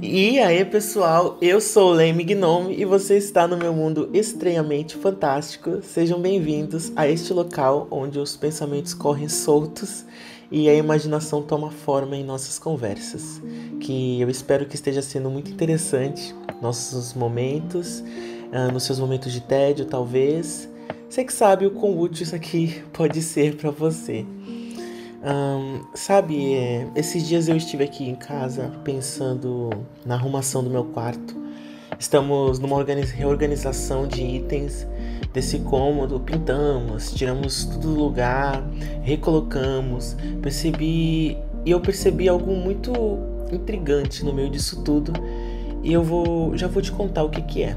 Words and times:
E 0.00 0.38
aí, 0.38 0.64
pessoal, 0.64 1.38
eu 1.40 1.60
sou 1.60 1.92
Leme 1.92 2.22
Gnome 2.22 2.74
e 2.78 2.84
você 2.84 3.16
está 3.16 3.46
no 3.46 3.56
meu 3.56 3.72
mundo 3.72 4.10
estranhamente 4.12 4.96
fantástico. 4.96 5.82
Sejam 5.82 6.20
bem-vindos 6.20 6.92
a 6.94 7.08
este 7.08 7.32
local 7.32 7.86
onde 7.90 8.18
os 8.18 8.36
pensamentos 8.36 8.94
correm 8.94 9.28
soltos 9.28 10.04
e 10.50 10.68
a 10.68 10.74
imaginação 10.74 11.42
toma 11.42 11.70
forma 11.70 12.16
em 12.16 12.24
nossas 12.24 12.58
conversas. 12.58 13.42
Que 13.80 14.20
eu 14.20 14.30
espero 14.30 14.66
que 14.66 14.74
esteja 14.74 15.02
sendo 15.02 15.30
muito 15.30 15.50
interessante 15.50 16.34
nossos 16.60 17.14
momentos, 17.14 18.00
uh, 18.00 18.72
nos 18.72 18.84
seus 18.84 18.98
momentos 18.98 19.32
de 19.32 19.40
tédio, 19.40 19.86
talvez. 19.86 20.68
Você 21.08 21.24
que 21.24 21.32
sabe 21.32 21.66
o 21.66 21.70
quão 21.70 21.98
útil 21.98 22.22
isso 22.22 22.34
aqui 22.34 22.82
pode 22.92 23.20
ser 23.22 23.56
para 23.56 23.70
você. 23.70 24.24
Um, 25.26 25.84
sabe, 25.92 26.54
é, 26.54 26.86
esses 26.94 27.26
dias 27.26 27.48
eu 27.48 27.56
estive 27.56 27.82
aqui 27.82 28.08
em 28.08 28.14
casa 28.14 28.70
pensando 28.84 29.70
na 30.04 30.14
arrumação 30.14 30.62
do 30.62 30.70
meu 30.70 30.84
quarto. 30.84 31.34
Estamos 31.98 32.60
numa 32.60 32.84
reorganização 32.84 34.06
de 34.06 34.22
itens 34.22 34.86
desse 35.32 35.58
cômodo, 35.60 36.20
pintamos, 36.20 37.12
tiramos 37.12 37.64
tudo 37.64 37.94
do 37.94 38.00
lugar, 38.00 38.62
recolocamos. 39.02 40.16
Percebi 40.40 41.36
e 41.64 41.70
eu 41.72 41.80
percebi 41.80 42.28
algo 42.28 42.54
muito 42.54 42.92
intrigante 43.50 44.24
no 44.24 44.32
meio 44.32 44.48
disso 44.48 44.84
tudo 44.84 45.12
e 45.82 45.92
eu 45.92 46.04
vou 46.04 46.56
já 46.56 46.68
vou 46.68 46.80
te 46.80 46.92
contar 46.92 47.24
o 47.24 47.30
que 47.30 47.42
que 47.42 47.62
é. 47.64 47.76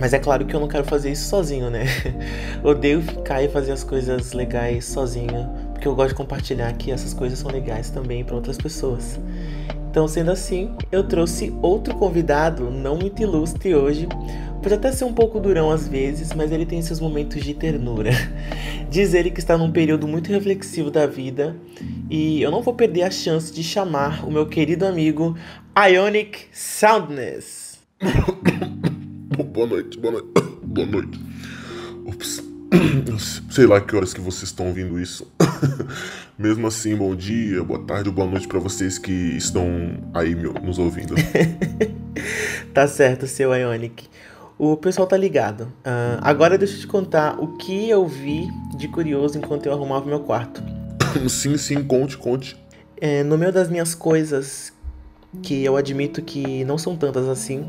Mas 0.00 0.12
é 0.12 0.18
claro 0.18 0.44
que 0.44 0.54
eu 0.54 0.60
não 0.60 0.68
quero 0.68 0.84
fazer 0.84 1.10
isso 1.10 1.28
sozinho, 1.28 1.70
né? 1.70 1.84
Odeio 2.62 3.02
ficar 3.02 3.42
e 3.42 3.48
fazer 3.48 3.72
as 3.72 3.82
coisas 3.82 4.32
legais 4.32 4.84
sozinho, 4.84 5.50
porque 5.78 5.86
eu 5.86 5.94
gosto 5.94 6.08
de 6.08 6.14
compartilhar 6.16 6.72
que 6.72 6.90
essas 6.90 7.14
coisas 7.14 7.38
são 7.38 7.52
legais 7.52 7.88
também 7.88 8.24
para 8.24 8.34
outras 8.34 8.58
pessoas. 8.58 9.18
Então, 9.88 10.08
sendo 10.08 10.32
assim, 10.32 10.74
eu 10.90 11.04
trouxe 11.04 11.54
outro 11.62 11.94
convidado, 11.94 12.68
não 12.68 12.96
muito 12.96 13.22
ilustre 13.22 13.76
hoje. 13.76 14.08
Pode 14.60 14.74
até 14.74 14.90
ser 14.90 15.04
um 15.04 15.12
pouco 15.12 15.38
durão 15.38 15.70
às 15.70 15.86
vezes, 15.86 16.32
mas 16.34 16.50
ele 16.50 16.66
tem 16.66 16.82
seus 16.82 16.98
momentos 16.98 17.44
de 17.44 17.54
ternura. 17.54 18.10
Diz 18.90 19.14
ele 19.14 19.30
que 19.30 19.38
está 19.38 19.56
num 19.56 19.70
período 19.70 20.08
muito 20.08 20.32
reflexivo 20.32 20.90
da 20.90 21.06
vida 21.06 21.56
e 22.10 22.42
eu 22.42 22.50
não 22.50 22.60
vou 22.60 22.74
perder 22.74 23.02
a 23.02 23.10
chance 23.10 23.52
de 23.52 23.62
chamar 23.62 24.26
o 24.26 24.32
meu 24.32 24.46
querido 24.46 24.84
amigo 24.84 25.36
Ionic 25.78 26.46
Soundness. 26.52 27.78
boa 29.52 29.66
noite, 29.68 29.96
boa 29.96 30.14
noite. 30.14 30.28
Boa 30.68 30.86
noite. 30.86 31.18
Ups. 32.04 32.47
Sei 33.50 33.66
lá 33.66 33.80
que 33.80 33.94
horas 33.96 34.12
que 34.12 34.20
vocês 34.20 34.44
estão 34.44 34.66
ouvindo 34.66 35.00
isso. 35.00 35.30
Mesmo 36.38 36.66
assim, 36.66 36.94
bom 36.94 37.14
dia, 37.14 37.62
boa 37.64 37.80
tarde, 37.80 38.10
boa 38.10 38.28
noite 38.28 38.46
para 38.46 38.58
vocês 38.58 38.98
que 38.98 39.12
estão 39.12 39.66
aí 40.14 40.34
nos 40.34 40.78
ouvindo. 40.78 41.14
tá 42.72 42.86
certo, 42.86 43.26
seu 43.26 43.54
Ionic. 43.54 44.08
O 44.58 44.76
pessoal 44.76 45.06
tá 45.06 45.16
ligado. 45.16 45.62
Uh, 45.62 46.18
agora 46.20 46.58
deixa 46.58 46.74
eu 46.74 46.80
te 46.80 46.86
contar 46.86 47.40
o 47.40 47.56
que 47.56 47.88
eu 47.88 48.06
vi 48.06 48.48
de 48.76 48.88
curioso 48.88 49.38
enquanto 49.38 49.66
eu 49.66 49.72
arrumava 49.72 50.06
meu 50.06 50.20
quarto. 50.20 50.62
sim, 51.28 51.56
sim, 51.56 51.82
conte, 51.82 52.16
conte. 52.16 52.56
É, 53.00 53.22
no 53.22 53.38
meio 53.38 53.52
das 53.52 53.70
minhas 53.70 53.94
coisas, 53.94 54.72
que 55.42 55.64
eu 55.64 55.76
admito 55.76 56.22
que 56.22 56.64
não 56.64 56.76
são 56.76 56.96
tantas 56.96 57.28
assim, 57.28 57.64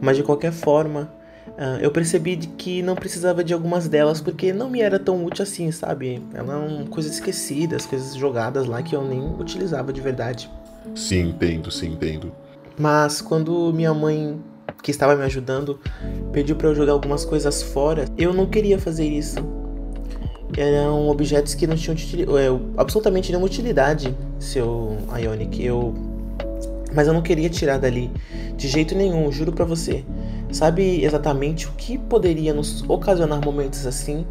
mas 0.00 0.16
de 0.16 0.22
qualquer 0.22 0.52
forma, 0.52 1.12
uh, 1.48 1.80
eu 1.80 1.90
percebi 1.90 2.36
que 2.36 2.82
não 2.82 2.94
precisava 2.94 3.42
de 3.42 3.52
algumas 3.52 3.88
delas 3.88 4.20
porque 4.20 4.52
não 4.52 4.70
me 4.70 4.80
era 4.80 4.98
tão 4.98 5.24
útil 5.24 5.42
assim, 5.42 5.70
sabe? 5.70 6.22
Eram 6.34 6.86
coisas 6.86 7.12
esquecidas, 7.12 7.86
coisas 7.86 8.14
jogadas 8.14 8.66
lá 8.66 8.82
que 8.82 8.94
eu 8.94 9.02
nem 9.02 9.20
utilizava 9.38 9.92
de 9.92 10.00
verdade. 10.00 10.50
Sim, 10.94 11.30
entendo, 11.30 11.70
sim, 11.70 11.92
entendo. 11.92 12.32
Mas 12.78 13.20
quando 13.20 13.72
minha 13.72 13.94
mãe, 13.94 14.40
que 14.82 14.90
estava 14.90 15.14
me 15.14 15.24
ajudando, 15.24 15.78
pediu 16.32 16.56
para 16.56 16.68
eu 16.68 16.74
jogar 16.74 16.92
algumas 16.92 17.24
coisas 17.24 17.62
fora, 17.62 18.06
eu 18.16 18.32
não 18.32 18.46
queria 18.46 18.78
fazer 18.78 19.06
isso. 19.06 19.36
Eram 20.56 21.08
objetos 21.08 21.54
que 21.54 21.66
não 21.66 21.76
tinham 21.76 21.96
é, 22.36 22.48
absolutamente 22.76 23.30
nenhuma 23.30 23.46
utilidade, 23.46 24.14
seu 24.38 24.98
Ionic. 25.18 25.64
Eu 25.64 25.94
mas 26.94 27.08
eu 27.08 27.14
não 27.14 27.22
queria 27.22 27.48
tirar 27.48 27.78
dali 27.78 28.10
de 28.56 28.68
jeito 28.68 28.94
nenhum, 28.94 29.30
juro 29.32 29.52
para 29.52 29.64
você. 29.64 30.04
Sabe 30.52 31.02
exatamente 31.02 31.66
o 31.66 31.72
que 31.72 31.96
poderia 31.96 32.52
nos 32.52 32.84
ocasionar 32.88 33.42
momentos 33.44 33.86
assim? 33.86 34.26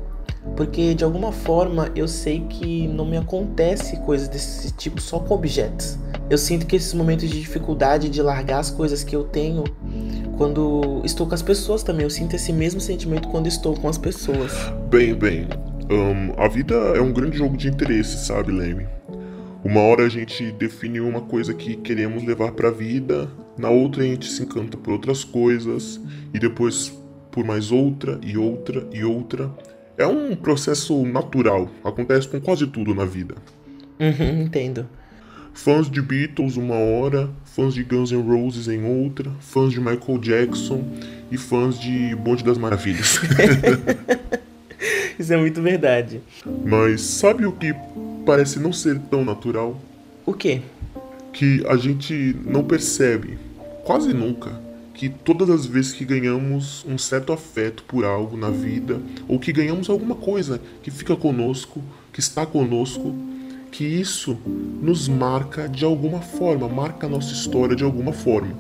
Porque 0.56 0.94
de 0.94 1.04
alguma 1.04 1.32
forma 1.32 1.92
eu 1.96 2.08
sei 2.08 2.42
que 2.42 2.88
não 2.88 3.06
me 3.06 3.18
acontece 3.18 3.98
coisas 3.98 4.28
desse 4.28 4.72
tipo 4.74 5.02
só 5.02 5.20
com 5.20 5.34
objetos. 5.34 5.98
Eu 6.30 6.38
sinto 6.38 6.66
que 6.66 6.76
esses 6.76 6.94
momentos 6.94 7.30
de 7.30 7.40
dificuldade 7.40 8.08
de 8.08 8.22
largar 8.22 8.60
as 8.60 8.70
coisas 8.70 9.04
que 9.04 9.16
eu 9.16 9.24
tenho 9.24 9.64
quando 10.38 11.02
estou 11.04 11.28
com 11.28 11.36
as 11.36 11.42
pessoas 11.42 11.84
também, 11.84 12.04
eu 12.04 12.10
sinto 12.10 12.36
esse 12.36 12.52
mesmo 12.54 12.80
sentimento 12.80 13.28
quando 13.28 13.48
estou 13.48 13.76
com 13.76 13.88
as 13.88 13.98
pessoas. 13.98 14.52
Bem, 14.90 15.14
bem, 15.14 15.48
um, 15.90 16.34
a 16.42 16.48
vida 16.48 16.76
é 16.96 17.02
um 17.02 17.12
grande 17.12 17.38
jogo 17.38 17.58
de 17.58 17.68
interesse, 17.68 18.26
sabe, 18.26 18.52
Leme? 18.52 18.88
Uma 19.64 19.82
hora 19.82 20.06
a 20.06 20.10
gente 20.10 20.52
define 20.54 21.00
uma 21.00 21.22
coisa 21.22 21.54
que 21.54 21.76
queremos 21.76 22.24
levar 22.24 22.52
para 22.54 22.70
a 22.70 22.72
vida, 22.72 23.30
na 23.58 23.70
outra 23.70 24.02
a 24.02 24.06
gente 24.06 24.26
se 24.28 24.42
encanta 24.42 24.76
por 24.76 24.92
outras 24.92 25.24
coisas 25.24 26.02
e 26.34 26.40
depois 26.40 26.92
por 27.32 27.46
mais 27.46 27.72
outra 27.72 28.20
e 28.24 28.38
outra 28.38 28.88
e 28.92 29.04
outra. 29.04 29.52
É 29.98 30.08
um 30.08 30.36
processo 30.36 31.06
natural, 31.06 31.70
acontece 31.84 32.28
com 32.28 32.42
quase 32.42 32.66
tudo 32.66 32.96
na 32.96 33.06
vida. 33.06 33.36
Uhum, 34.00 34.44
entendo. 34.44 34.88
Fãs 35.54 35.92
de 35.92 36.02
Beatles 36.02 36.58
uma 36.58 36.76
hora, 36.76 37.30
fãs 37.46 37.74
de 37.76 37.84
Guns 37.84 38.12
N' 38.12 38.22
Roses 38.22 38.68
em 38.68 38.84
outra, 38.84 39.30
fãs 39.40 39.72
de 39.72 39.80
Michael 39.80 40.18
Jackson 40.20 40.84
e 41.30 41.38
fãs 41.38 41.80
de 41.80 42.16
Bonde 42.16 42.44
das 42.44 42.58
Maravilhas. 42.58 43.20
Isso 45.20 45.32
é 45.32 45.38
muito 45.38 45.62
verdade. 45.62 46.20
Mas 46.66 47.02
sabe 47.02 47.46
o 47.46 47.52
que 47.52 47.76
parece 48.26 48.60
não 48.60 48.72
ser 48.72 49.00
tão 49.00 49.24
natural. 49.24 49.80
O 50.26 50.34
quê? 50.34 50.62
Que 51.34 51.66
a 51.68 51.76
gente 51.78 52.36
não 52.46 52.64
percebe, 52.64 53.38
quase 53.84 54.14
nunca, 54.14 54.60
que 54.94 55.10
todas 55.10 55.50
as 55.50 55.66
vezes 55.66 55.94
que 55.94 56.06
ganhamos 56.06 56.86
um 56.88 56.98
certo 56.98 57.34
afeto 57.34 57.84
por 57.84 58.06
algo 58.06 58.38
na 58.38 58.50
vida, 58.50 59.00
ou 59.28 59.40
que 59.40 59.52
ganhamos 59.52 59.90
alguma 59.90 60.16
coisa 60.16 60.62
que 60.84 60.92
fica 60.92 61.16
conosco, 61.16 61.82
que 62.14 62.20
está 62.20 62.46
conosco, 62.46 63.16
que 63.72 63.86
isso 63.86 64.38
nos 64.82 65.08
marca 65.08 65.68
de 65.68 65.86
alguma 65.86 66.20
forma, 66.20 66.68
marca 66.68 67.08
a 67.08 67.10
nossa 67.10 67.34
história 67.34 67.76
de 67.76 67.84
alguma 67.84 68.12
forma. 68.12 68.54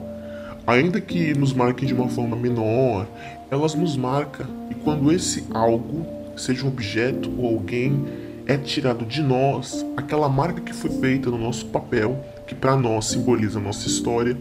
Ainda 0.65 1.01
que 1.01 1.33
nos 1.33 1.53
marquem 1.53 1.87
de 1.87 1.93
uma 1.93 2.07
forma 2.07 2.35
menor, 2.35 3.07
elas 3.49 3.75
nos 3.75 3.97
marcam, 3.97 4.47
e 4.69 4.75
quando 4.75 5.11
esse 5.11 5.43
algo, 5.51 6.05
seja 6.37 6.65
um 6.65 6.69
objeto 6.69 7.29
ou 7.37 7.55
alguém, 7.55 8.05
é 8.45 8.57
tirado 8.57 9.05
de 9.05 9.21
nós 9.21 9.85
aquela 9.95 10.27
marca 10.29 10.61
que 10.61 10.73
foi 10.73 10.89
feita 10.89 11.29
no 11.29 11.37
nosso 11.37 11.65
papel, 11.67 12.23
que 12.47 12.55
para 12.55 12.75
nós 12.75 13.05
simboliza 13.05 13.59
a 13.59 13.61
nossa 13.61 13.87
história. 13.87 14.37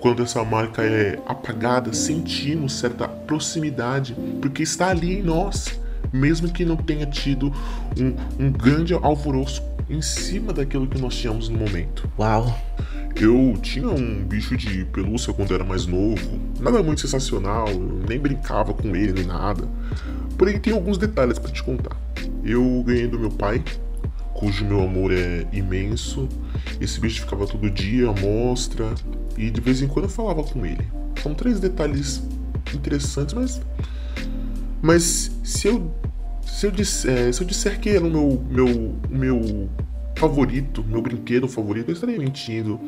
Quando 0.00 0.22
essa 0.22 0.44
marca 0.44 0.82
é 0.82 1.18
apagada, 1.26 1.92
sentimos 1.92 2.74
certa 2.74 3.08
proximidade, 3.08 4.14
porque 4.40 4.62
está 4.62 4.88
ali 4.88 5.18
em 5.18 5.22
nós, 5.22 5.80
mesmo 6.12 6.52
que 6.52 6.64
não 6.64 6.76
tenha 6.76 7.06
tido 7.06 7.52
um, 7.98 8.44
um 8.44 8.52
grande 8.52 8.94
alvoroço 8.94 9.62
em 9.90 10.00
cima 10.00 10.52
daquilo 10.52 10.86
que 10.86 11.00
nós 11.00 11.16
tínhamos 11.16 11.48
no 11.48 11.58
momento. 11.58 12.08
Uau! 12.18 12.56
Eu 13.20 13.58
tinha 13.60 13.88
um 13.88 14.22
bicho 14.22 14.56
de 14.56 14.84
pelúcia 14.84 15.32
quando 15.32 15.52
era 15.52 15.64
mais 15.64 15.86
novo, 15.86 16.38
nada 16.60 16.80
muito 16.84 17.00
sensacional, 17.00 17.66
nem 18.08 18.16
brincava 18.16 18.72
com 18.72 18.94
ele 18.94 19.12
nem 19.12 19.24
nada. 19.24 19.64
Porém, 20.36 20.60
tem 20.60 20.72
alguns 20.72 20.96
detalhes 20.96 21.36
para 21.36 21.50
te 21.50 21.60
contar. 21.64 21.96
Eu 22.44 22.82
ganhei 22.86 23.06
do 23.06 23.18
meu 23.18 23.30
pai, 23.30 23.62
cujo 24.34 24.64
meu 24.64 24.82
amor 24.82 25.12
é 25.12 25.46
imenso. 25.52 26.28
Esse 26.80 27.00
bicho 27.00 27.20
ficava 27.20 27.46
todo 27.46 27.68
dia 27.70 28.08
à 28.08 28.12
mostra 28.12 28.94
e 29.36 29.50
de 29.50 29.60
vez 29.60 29.82
em 29.82 29.88
quando 29.88 30.04
eu 30.04 30.10
falava 30.10 30.42
com 30.42 30.64
ele. 30.64 30.86
São 31.22 31.34
três 31.34 31.58
detalhes 31.58 32.22
interessantes, 32.74 33.34
mas. 33.34 33.60
Mas 34.80 35.32
se 35.42 35.68
eu. 35.68 35.92
Se 36.42 36.66
eu 36.66 36.70
disser, 36.70 37.32
se 37.32 37.42
eu 37.42 37.46
disser 37.46 37.78
que 37.78 37.90
era 37.90 38.04
o 38.04 38.10
meu, 38.10 38.44
meu, 38.50 38.96
meu 39.08 39.68
favorito, 40.16 40.82
meu 40.82 41.00
brinquedo 41.00 41.46
favorito, 41.46 41.90
eu 41.90 41.94
estaria 41.94 42.18
mentindo. 42.18 42.80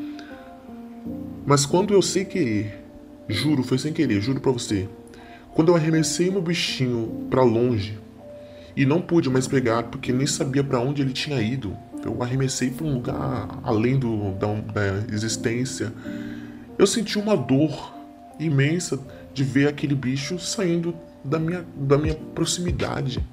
Mas 1.45 1.65
quando 1.65 1.93
eu 1.93 2.01
sei 2.01 2.25
querer, 2.25 2.83
juro, 3.27 3.63
foi 3.63 3.77
sem 3.77 3.93
querer, 3.93 4.19
juro 4.21 4.39
pra 4.39 4.51
você. 4.51 4.89
Quando 5.53 5.69
eu 5.69 5.75
arremessei 5.75 6.29
meu 6.29 6.41
bichinho 6.41 7.27
para 7.29 7.43
longe, 7.43 7.97
e 8.75 8.85
não 8.85 9.01
pude 9.01 9.29
mais 9.29 9.47
pegar 9.47 9.83
porque 9.83 10.11
nem 10.11 10.27
sabia 10.27 10.63
para 10.63 10.79
onde 10.79 11.01
ele 11.01 11.13
tinha 11.13 11.41
ido. 11.41 11.75
Eu 12.03 12.21
arremessei 12.23 12.71
para 12.71 12.85
um 12.85 12.95
lugar 12.95 13.59
além 13.63 13.99
do, 13.99 14.31
da, 14.33 14.47
da 14.53 15.13
existência. 15.13 15.93
Eu 16.77 16.87
senti 16.87 17.19
uma 17.19 17.35
dor 17.37 17.93
imensa 18.39 18.99
de 19.33 19.43
ver 19.43 19.67
aquele 19.67 19.93
bicho 19.95 20.39
saindo 20.39 20.95
da 21.23 21.37
minha, 21.37 21.65
da 21.75 21.97
minha 21.97 22.15
proximidade. 22.15 23.23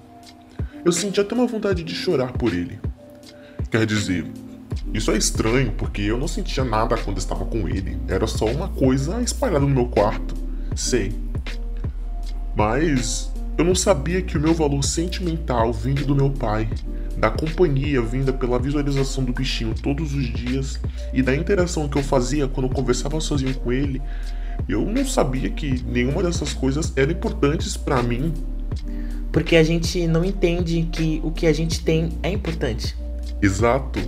Eu 0.84 0.92
senti 0.92 1.20
até 1.20 1.34
uma 1.34 1.46
vontade 1.46 1.82
de 1.82 1.94
chorar 1.94 2.32
por 2.32 2.52
ele. 2.52 2.78
Quer 3.70 3.86
dizer, 3.86 4.26
Isso 4.92 5.10
é 5.10 5.16
estranho, 5.16 5.72
porque 5.72 6.02
eu 6.02 6.18
não 6.18 6.28
sentia 6.28 6.64
nada 6.64 6.96
quando 6.96 7.18
estava 7.18 7.44
com 7.44 7.68
ele. 7.68 7.98
Era 8.08 8.26
só 8.26 8.46
uma 8.46 8.68
coisa 8.68 9.20
espalhada 9.20 9.60
no 9.60 9.68
meu 9.68 9.86
quarto. 9.86 10.34
Sei. 10.74 11.12
Mas 12.56 13.30
eu 13.58 13.64
não 13.64 13.74
sabia 13.74 14.22
que 14.22 14.38
o 14.38 14.40
meu 14.40 14.54
valor 14.54 14.84
sentimental 14.84 15.72
vindo 15.72 16.06
do 16.06 16.14
meu 16.14 16.30
pai, 16.30 16.70
da 17.16 17.28
companhia 17.28 18.00
vinda 18.00 18.32
pela 18.32 18.56
visualização 18.56 19.24
do 19.24 19.32
bichinho 19.32 19.74
todos 19.74 20.14
os 20.14 20.32
dias 20.32 20.80
e 21.12 21.20
da 21.20 21.34
interação 21.34 21.88
que 21.88 21.98
eu 21.98 22.02
fazia 22.04 22.46
quando 22.46 22.68
eu 22.68 22.72
conversava 22.72 23.20
sozinho 23.20 23.52
com 23.58 23.72
ele, 23.72 24.00
eu 24.68 24.82
não 24.86 25.04
sabia 25.04 25.50
que 25.50 25.82
nenhuma 25.82 26.22
dessas 26.22 26.54
coisas 26.54 26.92
eram 26.94 27.10
importantes 27.10 27.76
para 27.76 28.00
mim. 28.00 28.32
Porque 29.32 29.56
a 29.56 29.64
gente 29.64 30.06
não 30.06 30.24
entende 30.24 30.88
que 30.92 31.20
o 31.24 31.32
que 31.32 31.44
a 31.44 31.52
gente 31.52 31.82
tem 31.82 32.10
é 32.22 32.30
importante. 32.30 32.96
Exato. 33.42 33.98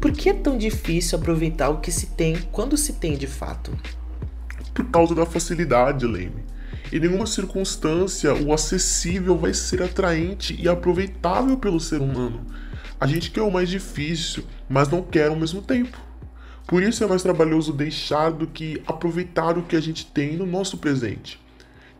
Por 0.00 0.10
que 0.10 0.30
é 0.30 0.32
tão 0.32 0.56
difícil 0.56 1.18
aproveitar 1.18 1.68
o 1.68 1.80
que 1.80 1.92
se 1.92 2.06
tem 2.06 2.34
quando 2.50 2.78
se 2.78 2.94
tem 2.94 3.14
de 3.14 3.26
fato? 3.26 3.76
Por 4.72 4.86
causa 4.86 5.14
da 5.14 5.26
facilidade, 5.26 6.06
Leme. 6.06 6.45
Em 6.92 7.00
nenhuma 7.00 7.26
circunstância 7.26 8.32
o 8.34 8.52
acessível 8.52 9.36
vai 9.36 9.52
ser 9.52 9.82
atraente 9.82 10.56
e 10.60 10.68
aproveitável 10.68 11.56
pelo 11.56 11.80
ser 11.80 12.00
humano. 12.00 12.46
A 12.98 13.06
gente 13.06 13.30
quer 13.30 13.42
o 13.42 13.50
mais 13.50 13.68
difícil, 13.68 14.44
mas 14.68 14.88
não 14.88 15.02
quer 15.02 15.28
ao 15.28 15.36
mesmo 15.36 15.60
tempo. 15.60 15.98
Por 16.66 16.82
isso 16.82 17.02
é 17.02 17.06
mais 17.06 17.22
trabalhoso 17.22 17.72
deixar 17.72 18.30
do 18.30 18.46
que 18.46 18.82
aproveitar 18.86 19.58
o 19.58 19.62
que 19.62 19.76
a 19.76 19.80
gente 19.80 20.06
tem 20.06 20.36
no 20.36 20.46
nosso 20.46 20.78
presente. 20.78 21.40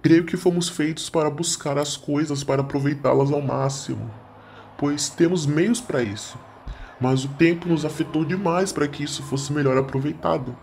Creio 0.02 0.24
que 0.24 0.36
fomos 0.36 0.68
feitos 0.68 1.10
para 1.10 1.28
buscar 1.28 1.78
as 1.78 1.96
coisas 1.96 2.44
para 2.44 2.62
aproveitá-las 2.62 3.32
ao 3.32 3.42
máximo, 3.42 4.10
pois 4.78 5.08
temos 5.08 5.46
meios 5.46 5.80
para 5.80 6.02
isso. 6.02 6.38
Mas 7.00 7.24
o 7.24 7.28
tempo 7.28 7.68
nos 7.68 7.84
afetou 7.84 8.24
demais 8.24 8.72
para 8.72 8.88
que 8.88 9.02
isso 9.02 9.22
fosse 9.24 9.52
melhor 9.52 9.76
aproveitado. 9.76 10.56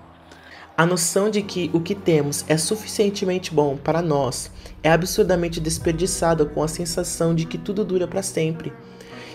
A 0.75 0.87
noção 0.87 1.29
de 1.29 1.43
que 1.43 1.69
o 1.71 1.79
que 1.79 1.93
temos 1.93 2.43
é 2.47 2.57
suficientemente 2.57 3.53
bom 3.53 3.77
para 3.77 4.01
nós 4.01 4.49
é 4.81 4.89
absurdamente 4.89 5.59
desperdiçada 5.59 6.47
com 6.47 6.63
a 6.63 6.67
sensação 6.67 7.35
de 7.35 7.45
que 7.45 7.59
tudo 7.59 7.85
dura 7.85 8.07
para 8.07 8.23
sempre. 8.23 8.73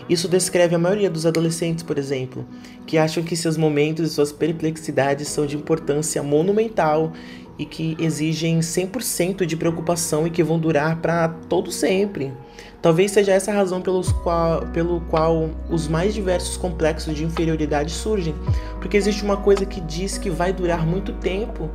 Isso 0.08 0.26
descreve 0.26 0.74
a 0.74 0.78
maioria 0.80 1.08
dos 1.08 1.24
adolescentes, 1.24 1.84
por 1.84 1.96
exemplo, 1.96 2.44
que 2.84 2.98
acham 2.98 3.22
que 3.22 3.36
seus 3.36 3.56
momentos 3.56 4.10
e 4.10 4.12
suas 4.12 4.32
perplexidades 4.32 5.28
são 5.28 5.46
de 5.46 5.54
importância 5.54 6.24
monumental 6.24 7.12
e 7.58 7.64
que 7.64 7.96
exigem 7.98 8.60
100% 8.60 9.44
de 9.44 9.56
preocupação 9.56 10.26
e 10.26 10.30
que 10.30 10.42
vão 10.42 10.58
durar 10.58 10.96
para 10.96 11.28
todo 11.48 11.72
sempre. 11.72 12.32
Talvez 12.80 13.10
seja 13.10 13.32
essa 13.32 13.50
a 13.50 13.54
razão 13.54 13.80
pelos 13.82 14.12
qual, 14.12 14.62
pelo 14.66 15.00
qual 15.02 15.50
os 15.68 15.88
mais 15.88 16.14
diversos 16.14 16.56
complexos 16.56 17.16
de 17.16 17.24
inferioridade 17.24 17.90
surgem, 17.90 18.34
porque 18.80 18.96
existe 18.96 19.24
uma 19.24 19.36
coisa 19.36 19.66
que 19.66 19.80
diz 19.80 20.16
que 20.16 20.30
vai 20.30 20.52
durar 20.52 20.86
muito 20.86 21.12
tempo, 21.14 21.68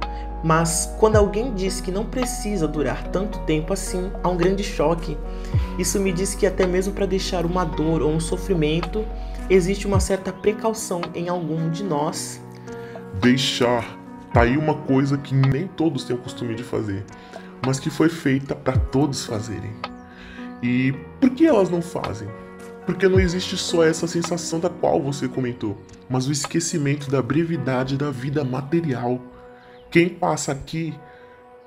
mas 0.44 0.94
quando 1.00 1.18
alguém 1.18 1.54
diz 1.54 1.82
que 1.82 1.92
não 1.92 2.06
precisa 2.06 2.68
durar 2.68 3.10
tanto 3.10 3.40
tempo 3.40 3.74
assim, 3.74 4.12
há 4.24 4.30
um 4.30 4.38
grande 4.38 4.64
choque. 4.64 5.18
Isso 5.78 6.00
me 6.00 6.14
diz 6.14 6.36
que 6.36 6.46
até 6.46 6.66
mesmo 6.66 6.94
para 6.94 7.06
deixar 7.06 7.46
uma 7.46 7.66
dor 7.66 8.02
ou 8.02 8.12
um 8.12 8.20
sofrimento, 8.20 9.06
existe 9.50 9.86
uma 9.86 10.00
certa 10.00 10.32
precaução 10.32 11.02
em 11.14 11.28
algum 11.28 11.70
de 11.70 11.84
nós. 11.84 12.42
Deixar 13.22 14.03
tá 14.34 14.42
aí 14.42 14.58
uma 14.58 14.74
coisa 14.74 15.18
que 15.18 15.34
nem 15.34 15.68
todos 15.68 16.04
têm 16.04 16.16
o 16.16 16.20
costume 16.20 16.56
de 16.56 16.64
fazer, 16.64 17.06
mas 17.66 17.80
que 17.80 17.90
foi 17.90 18.10
feita 18.10 18.56
para 18.56 18.78
todos 18.78 19.26
fazerem. 19.26 19.74
E 20.62 20.94
por 21.20 21.30
que 21.30 21.46
elas 21.46 21.70
não 21.70 21.82
fazem? 21.82 22.28
Porque 22.86 23.08
não 23.08 23.20
existe 23.20 23.56
só 23.56 23.84
essa 23.84 24.08
sensação 24.08 24.60
da 24.60 24.70
qual 24.70 25.02
você 25.02 25.28
comentou, 25.28 25.78
mas 26.10 26.28
o 26.28 26.32
esquecimento 26.32 27.10
da 27.10 27.22
brevidade 27.22 27.98
da 27.98 28.12
vida 28.12 28.44
material 28.44 29.22
quem 29.94 30.10
passa 30.10 30.52
aqui, 30.52 30.92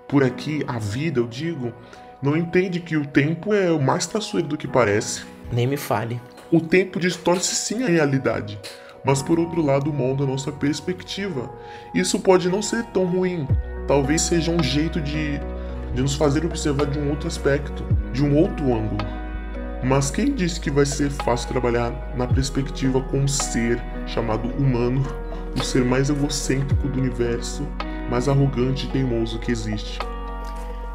por 0.09 0.25
aqui, 0.25 0.65
a 0.67 0.81
vida, 0.81 1.21
eu 1.21 1.29
digo, 1.29 1.73
não 2.21 2.37
entende 2.37 2.81
que 2.81 2.97
o 2.97 3.07
tempo 3.07 3.55
é 3.55 3.71
o 3.71 3.81
mais 3.81 4.05
traçoeiro 4.05 4.49
do 4.49 4.57
que 4.57 4.67
parece. 4.67 5.25
Nem 5.53 5.65
me 5.65 5.77
fale. 5.77 6.21
O 6.51 6.61
tempo 6.61 6.99
distorce 6.99 7.55
sim 7.55 7.85
a 7.85 7.87
realidade, 7.87 8.59
mas 9.07 9.23
por 9.23 9.39
outro 9.39 9.65
lado 9.65 9.93
molda 9.93 10.25
a 10.25 10.27
nossa 10.27 10.51
perspectiva. 10.51 11.49
Isso 11.95 12.19
pode 12.19 12.49
não 12.49 12.61
ser 12.61 12.85
tão 12.87 13.07
ruim, 13.07 13.47
talvez 13.87 14.23
seja 14.23 14.51
um 14.51 14.61
jeito 14.61 15.01
de, 15.01 15.39
de 15.95 16.03
nos 16.03 16.17
fazer 16.17 16.45
observar 16.45 16.87
de 16.87 16.99
um 16.99 17.11
outro 17.11 17.29
aspecto, 17.29 17.85
de 18.13 18.25
um 18.25 18.37
outro 18.37 18.75
ângulo. 18.75 19.07
Mas 19.85 20.11
quem 20.11 20.35
disse 20.35 20.59
que 20.59 20.71
vai 20.71 20.85
ser 20.85 21.11
fácil 21.11 21.49
trabalhar 21.49 22.15
na 22.17 22.27
perspectiva 22.27 23.01
com 23.01 23.19
um 23.19 23.29
ser 23.29 23.81
chamado 24.07 24.49
humano, 24.57 25.05
o 25.55 25.63
ser 25.63 25.85
mais 25.85 26.11
egocêntrico 26.11 26.89
do 26.89 26.99
universo, 26.99 27.65
mais 28.11 28.29
arrogante 28.29 28.87
e 28.87 28.91
teimoso 28.91 29.39
que 29.39 29.53
existe. 29.53 30.01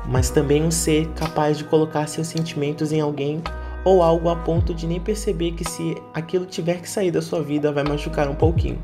Mas 0.05 0.29
também 0.29 0.63
um 0.63 0.71
ser 0.71 1.07
capaz 1.09 1.57
de 1.57 1.63
colocar 1.63 2.07
seus 2.07 2.27
sentimentos 2.27 2.91
em 2.91 2.99
alguém 2.99 3.41
ou 3.83 4.01
algo 4.01 4.29
a 4.29 4.35
ponto 4.35 4.73
de 4.73 4.87
nem 4.87 4.99
perceber 4.99 5.51
que 5.53 5.63
se 5.63 5.95
aquilo 6.13 6.45
tiver 6.45 6.81
que 6.81 6.89
sair 6.89 7.11
da 7.11 7.21
sua 7.21 7.41
vida 7.41 7.71
vai 7.71 7.83
machucar 7.83 8.29
um 8.29 8.35
pouquinho. 8.35 8.81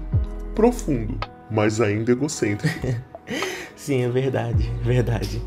Profundo, 0.55 1.19
mas 1.49 1.79
ainda 1.79 2.11
egocêntrico. 2.11 2.87
Sim, 3.75 4.03
é 4.03 4.09
verdade, 4.09 4.69
verdade. 4.83 5.41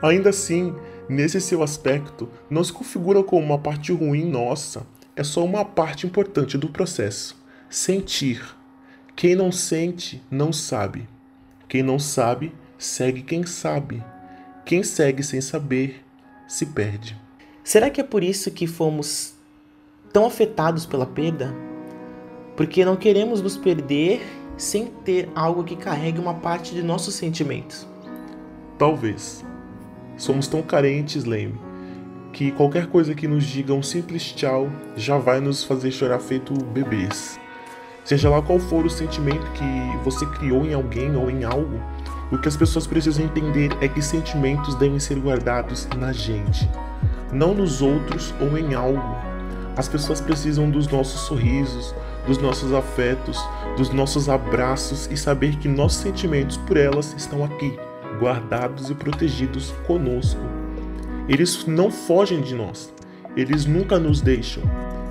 Ainda 0.00 0.30
assim, 0.30 0.74
nesse 1.08 1.40
seu 1.40 1.62
aspecto, 1.62 2.28
não 2.48 2.62
se 2.62 2.72
configura 2.72 3.22
como 3.22 3.44
uma 3.44 3.58
parte 3.58 3.92
ruim 3.92 4.24
nossa, 4.24 4.86
é 5.14 5.22
só 5.22 5.44
uma 5.44 5.64
parte 5.64 6.06
importante 6.06 6.56
do 6.56 6.68
processo. 6.68 7.40
Sentir. 7.68 8.42
Quem 9.14 9.34
não 9.34 9.52
sente, 9.52 10.22
não 10.30 10.52
sabe. 10.52 11.06
Quem 11.68 11.82
não 11.82 11.98
sabe, 11.98 12.54
segue 12.78 13.22
quem 13.22 13.44
sabe. 13.44 14.02
Quem 14.64 14.82
segue 14.82 15.22
sem 15.22 15.40
saber, 15.40 16.02
se 16.46 16.66
perde. 16.66 17.21
Será 17.64 17.90
que 17.90 18.00
é 18.00 18.04
por 18.04 18.24
isso 18.24 18.50
que 18.50 18.66
fomos 18.66 19.34
tão 20.12 20.26
afetados 20.26 20.84
pela 20.84 21.06
perda? 21.06 21.54
Porque 22.56 22.84
não 22.84 22.96
queremos 22.96 23.40
nos 23.40 23.56
perder 23.56 24.20
sem 24.56 24.86
ter 24.86 25.28
algo 25.34 25.62
que 25.62 25.76
carregue 25.76 26.18
uma 26.18 26.34
parte 26.34 26.74
de 26.74 26.82
nossos 26.82 27.14
sentimentos. 27.14 27.86
Talvez. 28.78 29.44
Somos 30.16 30.46
tão 30.48 30.60
carentes, 30.60 31.24
Leme, 31.24 31.58
que 32.32 32.50
qualquer 32.52 32.86
coisa 32.88 33.14
que 33.14 33.28
nos 33.28 33.44
diga 33.44 33.72
um 33.72 33.82
simples 33.82 34.24
tchau 34.32 34.68
já 34.96 35.16
vai 35.16 35.40
nos 35.40 35.64
fazer 35.64 35.90
chorar 35.90 36.18
feito 36.18 36.52
bebês. 36.64 37.38
Seja 38.04 38.28
lá 38.28 38.42
qual 38.42 38.58
for 38.58 38.84
o 38.84 38.90
sentimento 38.90 39.46
que 39.52 40.04
você 40.04 40.26
criou 40.26 40.64
em 40.64 40.74
alguém 40.74 41.14
ou 41.16 41.30
em 41.30 41.44
algo, 41.44 41.80
o 42.32 42.38
que 42.38 42.48
as 42.48 42.56
pessoas 42.56 42.86
precisam 42.86 43.24
entender 43.24 43.70
é 43.80 43.86
que 43.86 44.02
sentimentos 44.02 44.74
devem 44.74 44.98
ser 44.98 45.18
guardados 45.18 45.88
na 45.96 46.12
gente, 46.12 46.68
não 47.32 47.54
nos 47.54 47.80
outros 47.80 48.34
ou 48.40 48.56
em 48.58 48.74
algo. 48.74 49.16
As 49.76 49.88
pessoas 49.88 50.20
precisam 50.20 50.70
dos 50.70 50.86
nossos 50.88 51.22
sorrisos, 51.22 51.94
dos 52.26 52.38
nossos 52.38 52.72
afetos, 52.72 53.38
dos 53.76 53.90
nossos 53.90 54.28
abraços 54.28 55.08
e 55.10 55.16
saber 55.16 55.56
que 55.56 55.68
nossos 55.68 56.02
sentimentos 56.02 56.56
por 56.58 56.76
elas 56.76 57.14
estão 57.16 57.44
aqui, 57.44 57.78
guardados 58.20 58.90
e 58.90 58.94
protegidos 58.94 59.72
conosco. 59.86 60.40
Eles 61.28 61.64
não 61.66 61.90
fogem 61.90 62.42
de 62.42 62.54
nós, 62.54 62.92
eles 63.36 63.64
nunca 63.64 63.98
nos 63.98 64.20
deixam. 64.20 64.62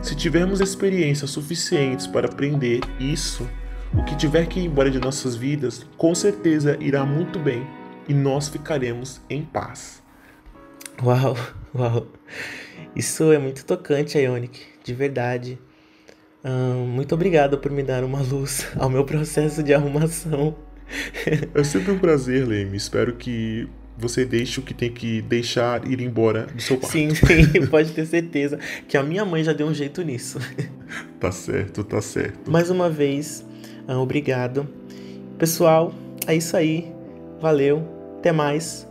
Se 0.02 0.16
tivermos 0.16 0.62
experiências 0.62 1.32
suficientes 1.32 2.08
para 2.08 2.28
aprender 2.28 2.82
isso, 3.00 3.48
o 3.94 4.04
que 4.04 4.16
tiver 4.16 4.46
que 4.48 4.60
ir 4.60 4.66
embora 4.66 4.90
de 4.90 5.00
nossas 5.00 5.36
vidas, 5.36 5.86
com 5.98 6.14
certeza 6.16 6.78
irá 6.80 7.06
muito 7.06 7.38
bem 7.40 7.66
e 8.08 8.14
nós 8.14 8.48
ficaremos 8.48 9.22
em 9.30 9.44
paz. 9.44 10.02
Uau, 11.04 11.36
uau. 11.74 12.08
Isso 12.96 13.32
é 13.32 13.38
muito 13.38 13.66
tocante, 13.66 14.18
Ionic, 14.18 14.60
de 14.84 14.94
verdade. 14.94 15.58
muito 16.88 17.16
obrigado 17.16 17.58
por 17.58 17.72
me 17.72 17.82
dar 17.84 18.04
uma 18.04 18.22
luz 18.22 18.68
ao 18.78 18.90
meu 18.90 19.04
processo 19.06 19.64
de 19.64 19.74
arrumação. 19.74 20.56
É 21.56 21.64
sempre 21.64 21.94
um 21.94 22.00
prazer, 22.00 22.46
Leme. 22.46 22.76
Espero 22.76 23.16
que 23.16 23.66
você 23.98 24.26
deixa 24.26 24.60
o 24.60 24.64
que 24.64 24.74
tem 24.74 24.92
que 24.92 25.22
deixar 25.22 25.88
ir 25.90 26.02
embora 26.02 26.48
do 26.48 26.62
seu 26.62 26.78
quarto. 26.78 26.92
Sim, 26.92 27.16
sim, 27.16 27.66
pode 27.68 27.94
ter 27.94 28.06
certeza 28.06 28.60
que 28.90 28.98
a 28.98 29.04
minha 29.04 29.24
mãe 29.24 29.42
já 29.42 29.54
deu 29.54 29.68
um 29.68 29.74
jeito 29.74 30.02
nisso. 30.02 30.38
Tá 31.18 31.32
certo, 31.32 31.86
tá 31.86 32.02
certo. 32.02 32.52
Mais 32.52 32.70
uma 32.70 32.90
vez, 32.90 33.46
obrigado. 33.88 34.68
Pessoal, 35.38 35.94
é 36.28 36.36
isso 36.36 36.58
aí. 36.58 36.92
Valeu. 37.40 37.88
Até 38.20 38.34
mais. 38.34 38.86